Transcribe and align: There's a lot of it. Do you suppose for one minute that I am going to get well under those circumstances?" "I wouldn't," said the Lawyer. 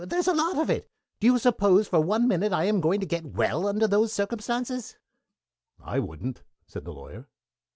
There's 0.03 0.27
a 0.27 0.33
lot 0.33 0.57
of 0.57 0.71
it. 0.71 0.89
Do 1.19 1.27
you 1.27 1.37
suppose 1.37 1.87
for 1.87 1.99
one 2.01 2.27
minute 2.27 2.49
that 2.49 2.57
I 2.57 2.63
am 2.65 2.81
going 2.81 2.99
to 3.01 3.05
get 3.05 3.23
well 3.35 3.67
under 3.67 3.85
those 3.87 4.11
circumstances?" 4.11 4.97
"I 5.79 5.99
wouldn't," 5.99 6.41
said 6.65 6.85
the 6.85 6.91
Lawyer. 6.93 7.27